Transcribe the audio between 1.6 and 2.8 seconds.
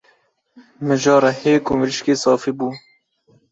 û mirîşkê safî bû